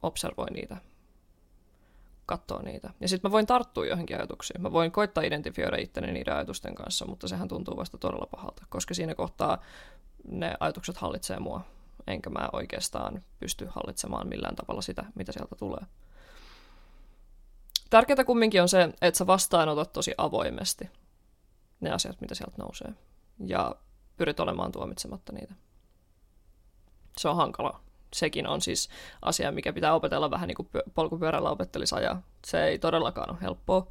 observoi 0.03 0.51
niitä, 0.51 0.77
katsoo 2.25 2.61
niitä. 2.61 2.89
Ja 2.99 3.07
sitten 3.07 3.29
mä 3.29 3.31
voin 3.31 3.45
tarttua 3.45 3.85
johonkin 3.85 4.17
ajatuksiin. 4.17 4.61
Mä 4.61 4.71
voin 4.71 4.91
koittaa 4.91 5.23
identifioida 5.23 5.77
itteni 5.77 6.11
niiden 6.11 6.33
ajatusten 6.33 6.75
kanssa, 6.75 7.05
mutta 7.05 7.27
sehän 7.27 7.47
tuntuu 7.47 7.77
vasta 7.77 7.97
todella 7.97 8.27
pahalta, 8.31 8.65
koska 8.69 8.93
siinä 8.93 9.15
kohtaa 9.15 9.57
ne 10.27 10.53
ajatukset 10.59 10.97
hallitsee 10.97 11.39
mua, 11.39 11.61
enkä 12.07 12.29
mä 12.29 12.49
oikeastaan 12.53 13.23
pysty 13.39 13.67
hallitsemaan 13.69 14.27
millään 14.27 14.55
tavalla 14.55 14.81
sitä, 14.81 15.05
mitä 15.15 15.31
sieltä 15.31 15.55
tulee. 15.55 15.85
Tärkeää 17.89 18.23
kumminkin 18.25 18.61
on 18.61 18.69
se, 18.69 18.89
että 19.01 19.17
sä 19.17 19.27
vastaanotat 19.27 19.93
tosi 19.93 20.13
avoimesti 20.17 20.89
ne 21.81 21.91
asiat, 21.91 22.21
mitä 22.21 22.35
sieltä 22.35 22.55
nousee. 22.57 22.93
Ja 23.45 23.75
pyrit 24.17 24.39
olemaan 24.39 24.71
tuomitsematta 24.71 25.33
niitä. 25.33 25.53
Se 27.17 27.29
on 27.29 27.35
hankala. 27.35 27.79
Sekin 28.13 28.47
on 28.47 28.61
siis 28.61 28.89
asia, 29.21 29.51
mikä 29.51 29.73
pitää 29.73 29.93
opetella 29.93 30.31
vähän 30.31 30.47
niin 30.47 30.55
kuin 30.55 30.69
polkupyörällä 30.95 31.49
opettelisi 31.49 31.95
ajaa. 31.95 32.21
Se 32.45 32.63
ei 32.63 32.79
todellakaan 32.79 33.31
ole 33.31 33.37
helppoa. 33.41 33.87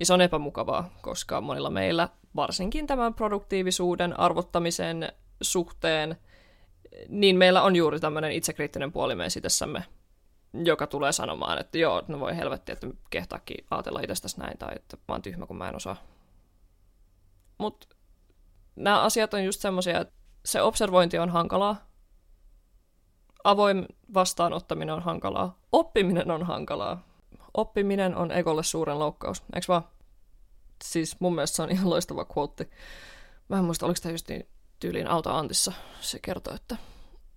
Ja 0.00 0.06
se 0.06 0.12
on 0.14 0.20
epämukavaa, 0.20 0.90
koska 1.02 1.40
monilla 1.40 1.70
meillä, 1.70 2.08
varsinkin 2.36 2.86
tämän 2.86 3.14
produktiivisuuden 3.14 4.20
arvottamisen 4.20 5.12
suhteen, 5.40 6.16
niin 7.08 7.36
meillä 7.36 7.62
on 7.62 7.76
juuri 7.76 8.00
tämmöinen 8.00 8.32
itsekriittinen 8.32 8.92
puoli 8.92 9.14
meidän 9.14 9.30
sitessämme, 9.30 9.84
joka 10.64 10.86
tulee 10.86 11.12
sanomaan, 11.12 11.58
että 11.58 11.78
joo, 11.78 12.02
no 12.08 12.20
voi 12.20 12.36
helvetti, 12.36 12.72
että 12.72 12.86
kehtaakin 13.10 13.66
ajatella 13.70 14.00
itsestäsi 14.00 14.40
näin, 14.40 14.58
tai 14.58 14.72
että 14.76 14.96
mä 15.08 15.14
oon 15.14 15.22
tyhmä, 15.22 15.46
kun 15.46 15.56
mä 15.56 15.68
en 15.68 15.76
osaa 15.76 15.96
mutta 17.62 17.86
nämä 18.76 19.00
asiat 19.00 19.34
on 19.34 19.44
just 19.44 19.60
semmoisia, 19.60 20.00
että 20.00 20.14
se 20.44 20.62
observointi 20.62 21.18
on 21.18 21.30
hankalaa, 21.30 21.76
avoin 23.44 23.86
vastaanottaminen 24.14 24.94
on 24.94 25.02
hankalaa, 25.02 25.58
oppiminen 25.72 26.30
on 26.30 26.42
hankalaa. 26.42 27.12
Oppiminen 27.54 28.16
on 28.16 28.32
egolle 28.32 28.62
suuren 28.62 28.98
loukkaus, 28.98 29.42
eikö 29.54 29.64
vaan? 29.68 29.82
Siis 30.84 31.20
mun 31.20 31.34
mielestä 31.34 31.56
se 31.56 31.62
on 31.62 31.70
ihan 31.70 31.90
loistava 31.90 32.26
quote. 32.36 32.68
Mä 33.48 33.58
en 33.58 33.64
muista, 33.64 33.86
oliko 33.86 33.98
tämä 34.02 34.12
just 34.12 34.28
niin 34.28 34.48
tyyliin 34.80 35.06
Alta 35.06 35.38
Antissa. 35.38 35.72
Se 36.00 36.18
kertoo, 36.18 36.54
että... 36.54 36.76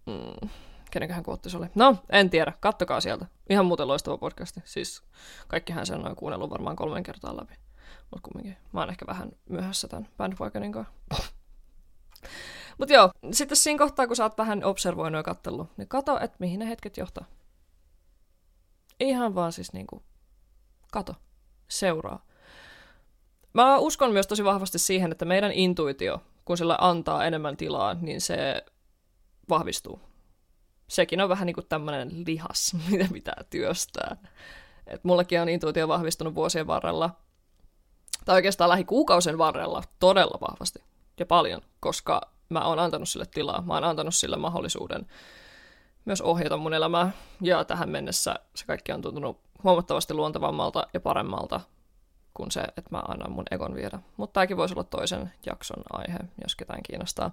Mm, 0.05 0.49
kenenköhän 0.91 1.23
quote 1.29 1.49
se 1.49 1.57
oli? 1.57 1.67
No, 1.75 1.97
en 2.09 2.29
tiedä. 2.29 2.53
Kattokaa 2.59 3.01
sieltä. 3.01 3.25
Ihan 3.49 3.65
muuten 3.65 3.87
loistava 3.87 4.17
podcasti. 4.17 4.61
Siis 4.65 5.03
kaikkihan 5.47 5.85
sen 5.85 6.07
on 6.07 6.15
kuunnellut 6.15 6.49
varmaan 6.49 6.75
kolmen 6.75 7.03
kertaa 7.03 7.37
läpi. 7.37 7.53
Mutta 8.15 8.29
kumminkin, 8.31 8.57
mä 8.71 8.79
oon 8.79 8.89
ehkä 8.89 9.05
vähän 9.07 9.31
myöhässä 9.49 9.87
tämän 9.87 10.07
bandwagonin 10.17 10.71
kanssa. 10.71 10.93
Mutta 12.77 12.93
joo, 12.93 13.11
sitten 13.31 13.57
siinä 13.57 13.77
kohtaa, 13.77 14.07
kun 14.07 14.15
sä 14.15 14.23
oot 14.23 14.37
vähän 14.37 14.63
observoinut 14.63 15.19
ja 15.19 15.23
kattellut, 15.23 15.77
niin 15.77 15.87
kato, 15.87 16.19
että 16.19 16.37
mihin 16.39 16.59
ne 16.59 16.69
hetket 16.69 16.97
johtaa. 16.97 17.25
Ihan 18.99 19.35
vaan 19.35 19.51
siis 19.51 19.73
niinku, 19.73 20.03
kato, 20.91 21.15
seuraa. 21.67 22.25
Mä 23.53 23.77
uskon 23.77 24.11
myös 24.11 24.27
tosi 24.27 24.43
vahvasti 24.43 24.79
siihen, 24.79 25.11
että 25.11 25.25
meidän 25.25 25.51
intuitio, 25.51 26.21
kun 26.45 26.57
sillä 26.57 26.77
antaa 26.81 27.25
enemmän 27.25 27.57
tilaa, 27.57 27.93
niin 27.93 28.21
se 28.21 28.65
vahvistuu. 29.49 30.01
Sekin 30.87 31.21
on 31.21 31.29
vähän 31.29 31.45
niin 31.45 31.55
kuin 31.55 31.67
tämmöinen 31.67 32.23
lihas, 32.27 32.75
mitä 32.91 33.07
pitää 33.13 33.43
työstää. 33.49 34.17
Et 34.87 35.03
mullakin 35.03 35.41
on 35.41 35.49
intuitio 35.49 35.87
vahvistunut 35.87 36.35
vuosien 36.35 36.67
varrella, 36.67 37.24
tai 38.25 38.35
oikeastaan 38.35 38.69
lähikuukausien 38.69 39.37
varrella 39.37 39.83
todella 39.99 40.37
vahvasti 40.41 40.83
ja 41.19 41.25
paljon, 41.25 41.61
koska 41.79 42.21
mä 42.49 42.65
oon 42.65 42.79
antanut 42.79 43.09
sille 43.09 43.25
tilaa, 43.25 43.61
mä 43.61 43.73
oon 43.73 43.83
antanut 43.83 44.15
sille 44.15 44.37
mahdollisuuden 44.37 45.07
myös 46.05 46.21
ohjata 46.21 46.57
mun 46.57 46.73
elämää, 46.73 47.11
ja 47.41 47.65
tähän 47.65 47.89
mennessä 47.89 48.35
se 48.55 48.65
kaikki 48.65 48.91
on 48.91 49.01
tuntunut 49.01 49.39
huomattavasti 49.63 50.13
luontevammalta 50.13 50.87
ja 50.93 50.99
paremmalta 50.99 51.61
kuin 52.33 52.51
se, 52.51 52.61
että 52.61 52.91
mä 52.91 53.03
annan 53.07 53.31
mun 53.31 53.45
egon 53.51 53.75
viedä. 53.75 53.99
Mutta 54.17 54.33
tämäkin 54.33 54.57
voisi 54.57 54.73
olla 54.73 54.83
toisen 54.83 55.33
jakson 55.45 55.83
aihe, 55.93 56.19
jos 56.43 56.55
ketään 56.55 56.83
kiinnostaa. 56.83 57.31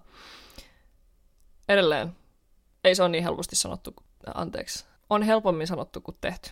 Edelleen, 1.68 2.16
ei 2.84 2.94
se 2.94 3.02
ole 3.02 3.10
niin 3.10 3.24
helposti 3.24 3.56
sanottu, 3.56 3.94
anteeksi, 4.34 4.84
on 5.10 5.22
helpommin 5.22 5.66
sanottu 5.66 6.00
kuin 6.00 6.16
tehty, 6.20 6.50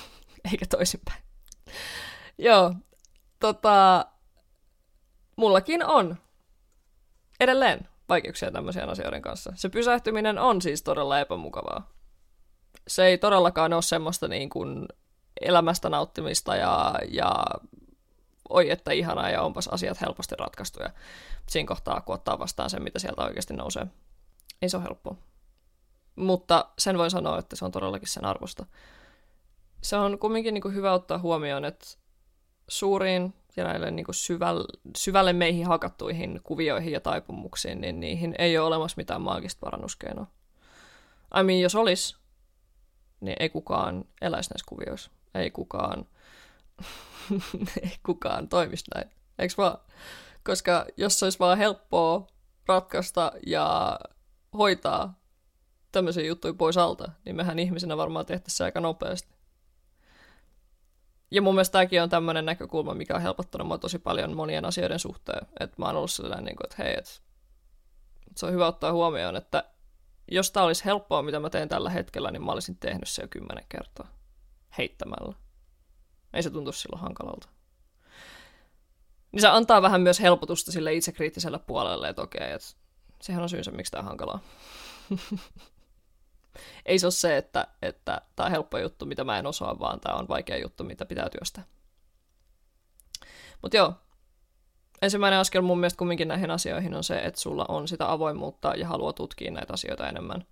eikä 0.52 0.66
toisinpäin. 0.66 1.22
Joo, 2.38 2.74
tota, 3.42 4.06
mullakin 5.36 5.86
on 5.86 6.16
edelleen 7.40 7.88
vaikeuksia 8.08 8.50
tämmöisien 8.50 8.88
asioiden 8.88 9.22
kanssa. 9.22 9.52
Se 9.54 9.68
pysähtyminen 9.68 10.38
on 10.38 10.62
siis 10.62 10.82
todella 10.82 11.20
epämukavaa. 11.20 11.90
Se 12.88 13.04
ei 13.04 13.18
todellakaan 13.18 13.72
ole 13.72 13.82
semmoista 13.82 14.28
niin 14.28 14.48
kuin 14.48 14.88
elämästä 15.40 15.88
nauttimista 15.88 16.56
ja, 16.56 16.94
ja 17.10 17.44
oi 18.48 18.70
että 18.70 18.92
ihanaa 18.92 19.30
ja 19.30 19.42
onpas 19.42 19.68
asiat 19.68 20.00
helposti 20.00 20.34
ratkaistuja. 20.38 20.90
Siinä 21.48 21.68
kohtaa, 21.68 22.00
kun 22.00 22.14
ottaa 22.14 22.38
vastaan 22.38 22.70
sen, 22.70 22.82
mitä 22.82 22.98
sieltä 22.98 23.22
oikeasti 23.22 23.54
nousee. 23.54 23.86
Ei 24.62 24.68
se 24.68 24.76
ole 24.76 24.84
helppoa. 24.84 25.16
Mutta 26.16 26.68
sen 26.78 26.98
voin 26.98 27.10
sanoa, 27.10 27.38
että 27.38 27.56
se 27.56 27.64
on 27.64 27.72
todellakin 27.72 28.08
sen 28.08 28.24
arvosta. 28.24 28.66
Se 29.82 29.96
on 29.96 30.18
kumminkin 30.18 30.54
niin 30.54 30.62
kuin 30.62 30.74
hyvä 30.74 30.92
ottaa 30.92 31.18
huomioon, 31.18 31.64
että 31.64 31.86
suuriin 32.72 33.34
ja 33.56 33.64
näille 33.64 33.90
niin 33.90 34.04
kuin 34.04 34.14
syvälle, 34.14 34.64
syvälle 34.96 35.32
meihin 35.32 35.66
hakattuihin 35.66 36.40
kuvioihin 36.42 36.92
ja 36.92 37.00
taipumuksiin, 37.00 37.80
niin 37.80 38.00
niihin 38.00 38.34
ei 38.38 38.58
ole 38.58 38.66
olemassa 38.66 38.94
mitään 38.96 39.20
maagista 39.20 39.60
parannuskeinoa. 39.60 40.26
I 41.40 41.42
mean, 41.42 41.60
jos 41.60 41.74
olisi, 41.74 42.16
niin 43.20 43.36
ei 43.40 43.48
kukaan 43.48 44.04
eläisi 44.20 44.50
näissä 44.50 44.66
kuvioissa. 44.68 45.10
Ei 45.34 45.50
kukaan, 45.50 46.06
ei 47.82 47.92
kukaan 48.02 48.48
toimisi 48.48 48.84
näin. 48.94 49.10
Eikö 49.38 49.54
vaan? 49.58 49.78
Koska 50.44 50.86
jos 50.96 51.18
se 51.18 51.26
olisi 51.26 51.38
vaan 51.38 51.58
helppoa 51.58 52.26
ratkaista 52.66 53.32
ja 53.46 53.98
hoitaa 54.58 55.20
tämmöisiä 55.92 56.24
juttuja 56.24 56.54
pois 56.54 56.76
alta, 56.76 57.12
niin 57.24 57.36
mehän 57.36 57.58
ihmisenä 57.58 57.96
varmaan 57.96 58.26
tehtäisiin 58.26 58.64
aika 58.64 58.80
nopeasti. 58.80 59.31
Ja 61.32 61.42
mun 61.42 61.54
mielestä 61.54 61.72
tämäkin 61.72 62.02
on 62.02 62.08
tämmöinen 62.08 62.44
näkökulma, 62.44 62.94
mikä 62.94 63.14
on 63.14 63.22
helpottanut 63.22 63.66
mua 63.66 63.78
tosi 63.78 63.98
paljon 63.98 64.36
monien 64.36 64.64
asioiden 64.64 64.98
suhteen. 64.98 65.46
Että 65.60 65.76
mä 65.78 65.86
oon 65.86 65.96
ollut 65.96 66.10
sellainen, 66.10 66.44
niin 66.44 66.56
kuin, 66.56 66.66
että 66.66 66.76
hei, 66.78 66.94
että 66.98 67.10
se 68.36 68.46
on 68.46 68.52
hyvä 68.52 68.66
ottaa 68.66 68.92
huomioon, 68.92 69.36
että 69.36 69.64
jos 70.30 70.50
tämä 70.50 70.66
olisi 70.66 70.84
helppoa, 70.84 71.22
mitä 71.22 71.40
mä 71.40 71.50
teen 71.50 71.68
tällä 71.68 71.90
hetkellä, 71.90 72.30
niin 72.30 72.44
mä 72.44 72.52
olisin 72.52 72.76
tehnyt 72.76 73.08
se 73.08 73.22
jo 73.22 73.28
kymmenen 73.28 73.64
kertaa 73.68 74.08
heittämällä. 74.78 75.34
Ei 76.34 76.42
se 76.42 76.50
tuntu 76.50 76.72
silloin 76.72 77.02
hankalalta. 77.02 77.48
Niin 79.32 79.40
se 79.40 79.48
antaa 79.48 79.82
vähän 79.82 80.00
myös 80.00 80.20
helpotusta 80.20 80.72
sille 80.72 80.94
itsekriittiselle 80.94 81.58
puolelle, 81.58 82.08
että 82.08 82.22
okei, 82.22 82.52
että 82.52 82.68
sehän 83.22 83.42
on 83.42 83.48
syynsä, 83.48 83.70
miksi 83.70 83.92
tämä 83.92 84.00
on 84.00 84.08
hankalaa. 84.08 84.40
ei 86.86 86.98
se 86.98 87.06
ole 87.06 87.12
se, 87.12 87.36
että, 87.36 87.66
että 87.82 88.20
tämä 88.36 88.44
on 88.46 88.50
helppo 88.50 88.78
juttu, 88.78 89.06
mitä 89.06 89.24
mä 89.24 89.38
en 89.38 89.46
osaa, 89.46 89.78
vaan 89.78 90.00
tämä 90.00 90.14
on 90.16 90.28
vaikea 90.28 90.62
juttu, 90.62 90.84
mitä 90.84 91.06
pitää 91.06 91.28
työstää. 91.30 91.64
Mutta 93.62 93.76
joo, 93.76 93.94
ensimmäinen 95.02 95.38
askel 95.38 95.62
mun 95.62 95.80
mielestä 95.80 95.98
kumminkin 95.98 96.28
näihin 96.28 96.50
asioihin 96.50 96.94
on 96.94 97.04
se, 97.04 97.18
että 97.18 97.40
sulla 97.40 97.64
on 97.68 97.88
sitä 97.88 98.12
avoimuutta 98.12 98.74
ja 98.74 98.88
haluaa 98.88 99.12
tutkia 99.12 99.50
näitä 99.50 99.72
asioita 99.72 100.08
enemmän. 100.08 100.46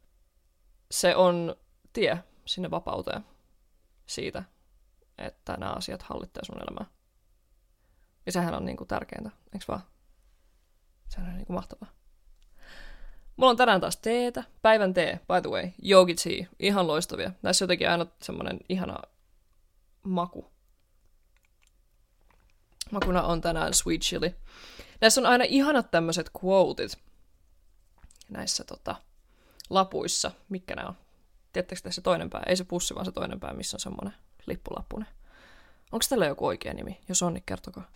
Se 0.90 1.16
on 1.16 1.56
tie 1.92 2.24
sinne 2.44 2.70
vapauteen 2.70 3.24
siitä, 4.06 4.44
että 5.18 5.56
nämä 5.56 5.72
asiat 5.72 6.02
hallitsee 6.02 6.44
sun 6.44 6.62
elämää. 6.62 6.86
Ja 8.26 8.32
sehän 8.32 8.54
on 8.54 8.64
niinku 8.64 8.84
tärkeintä, 8.84 9.30
eikö 9.52 9.64
vaan? 9.68 9.80
Sehän 11.08 11.30
on 11.30 11.36
niinku 11.36 11.52
mahtavaa. 11.52 11.99
Mulla 13.40 13.50
on 13.50 13.56
tänään 13.56 13.80
taas 13.80 13.96
teetä. 13.96 14.44
Päivän 14.62 14.94
tee, 14.94 15.12
by 15.12 15.40
the 15.42 15.50
way. 15.50 15.70
Yogi 15.88 16.14
tea. 16.14 16.46
Ihan 16.58 16.86
loistavia. 16.86 17.30
Näissä 17.42 17.62
jotenkin 17.62 17.90
aina 17.90 18.06
semmonen 18.22 18.60
ihana 18.68 18.98
maku. 20.02 20.46
Makuna 22.90 23.22
on 23.22 23.40
tänään 23.40 23.74
sweet 23.74 24.00
chili. 24.00 24.34
Näissä 25.00 25.20
on 25.20 25.26
aina 25.26 25.44
ihanat 25.48 25.90
tämmöiset 25.90 26.30
quotet 26.44 26.98
näissä 28.28 28.64
tota, 28.64 28.96
lapuissa. 29.70 30.30
Mikä 30.48 30.74
nämä 30.74 30.88
on? 30.88 30.96
Tiedättekö 31.52 31.80
tässä 31.82 32.00
toinen 32.00 32.30
pää? 32.30 32.42
Ei 32.46 32.56
se 32.56 32.64
pussi, 32.64 32.94
vaan 32.94 33.06
se 33.06 33.12
toinen 33.12 33.40
pää, 33.40 33.52
missä 33.52 33.76
on 33.76 33.80
semmoinen 33.80 34.14
lippulappunen. 34.46 35.08
Onko 35.92 36.04
tällä 36.08 36.26
joku 36.26 36.46
oikea 36.46 36.74
nimi? 36.74 37.00
Jos 37.08 37.22
on, 37.22 37.34
niin 37.34 37.44
kertokaa. 37.46 37.90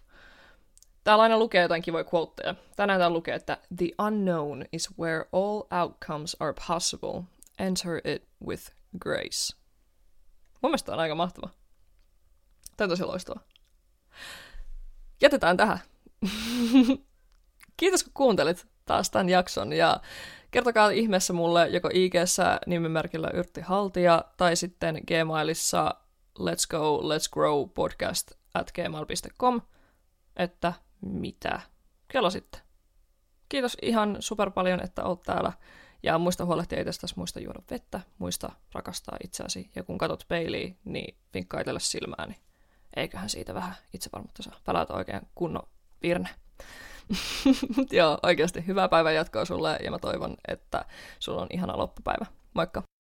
Täällä 1.05 1.23
aina 1.23 1.39
lukee 1.39 1.63
jotain 1.63 1.83
kivoja 1.83 2.05
quoteja. 2.15 2.55
Tänään 2.77 3.01
täällä 3.01 3.15
lukee, 3.15 3.35
että 3.35 3.59
The 3.77 3.89
unknown 4.07 4.65
is 4.73 4.99
where 4.99 5.25
all 5.33 5.63
outcomes 5.83 6.37
are 6.41 6.55
possible. 6.69 7.23
Enter 7.59 8.01
it 8.05 8.29
with 8.47 8.73
grace. 8.99 9.57
Mun 10.63 10.71
mielestä 10.71 10.93
on 10.93 10.99
aika 10.99 11.15
mahtava. 11.15 11.51
Tämä 12.77 12.87
on 12.87 12.91
tosi 12.91 13.05
loistava. 13.05 13.41
Jätetään 15.23 15.57
tähän. 15.57 15.79
Kiitos 17.77 18.05
kun 18.05 18.13
kuuntelit 18.15 18.67
taas 18.85 19.11
tämän 19.11 19.29
jakson 19.29 19.73
ja 19.73 20.01
kertokaa 20.51 20.91
ihmeessä 20.91 21.33
mulle 21.33 21.69
joko 21.69 21.91
ig 21.93 22.15
nimimerkillä 22.67 23.31
Yrtti 23.35 23.61
Haltia 23.61 24.25
tai 24.37 24.57
sitten 24.57 25.01
Gmailissa 25.07 25.95
let's 26.39 26.67
go, 26.71 26.99
let's 26.99 27.31
grow 27.33 27.69
podcast 27.75 28.31
at 28.55 28.73
gmail.com, 28.73 29.61
että 30.37 30.73
mitä 31.07 31.61
sitten. 32.31 32.61
Kiitos 33.49 33.77
ihan 33.83 34.17
super 34.21 34.51
paljon, 34.51 34.81
että 34.85 35.05
olet 35.05 35.23
täällä. 35.23 35.53
Ja 36.03 36.19
muista 36.19 36.45
huolehtia 36.45 36.81
itsestäsi, 36.81 37.15
muista 37.17 37.41
juoda 37.41 37.63
vettä, 37.71 38.01
muista 38.19 38.53
rakastaa 38.73 39.17
itseäsi. 39.25 39.71
Ja 39.77 39.83
kun 39.83 39.99
katot 39.99 40.25
peiliin, 40.29 40.79
niin 40.85 41.17
vinkkaa 41.35 41.61
itselle 41.61 41.81
silmään, 41.81 42.29
niin 42.29 42.41
eiköhän 42.97 43.31
siitä 43.31 43.55
vähän 43.55 43.75
itsevarmuutta 43.93 44.43
saa. 44.43 44.61
Päläytä 44.65 44.95
oikein 44.95 45.21
kunnon 45.35 45.69
virne. 46.03 46.29
Joo, 47.91 48.19
oikeasti 48.23 48.67
hyvää 48.67 48.89
päivän 48.89 49.15
jatkoa 49.15 49.45
sulle 49.45 49.79
ja 49.85 49.91
mä 49.91 49.99
toivon, 49.99 50.37
että 50.49 50.85
sulla 51.19 51.43
on 51.43 51.49
ihana 51.51 51.79
loppupäivä. 51.79 52.27
Moikka! 52.55 52.94